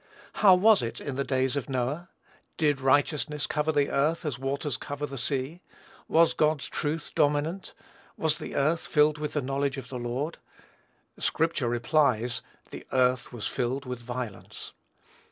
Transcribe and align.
How 0.41 0.55
was 0.55 0.81
it 0.81 0.99
in 0.99 1.15
the 1.15 1.23
days 1.23 1.55
of 1.55 1.69
Noah? 1.69 2.09
Did 2.57 2.81
righteousness 2.81 3.45
cover 3.45 3.71
the 3.71 3.91
earth, 3.91 4.25
as 4.25 4.37
the 4.37 4.41
waters 4.41 4.75
cover 4.75 5.05
the 5.05 5.15
sea? 5.15 5.61
Was 6.07 6.33
God's 6.33 6.65
truth 6.65 7.11
dominant? 7.13 7.75
Was 8.17 8.39
the 8.39 8.55
earth 8.55 8.87
filled 8.87 9.19
with 9.19 9.33
the 9.33 9.43
knowledge 9.43 9.77
of 9.77 9.89
the 9.89 9.99
Lord? 9.99 10.39
Scripture 11.19 11.69
replies, 11.69 12.41
"the 12.71 12.83
earth 12.91 13.31
was 13.31 13.45
filled 13.45 13.85
with 13.85 13.99
violence." 13.99 14.73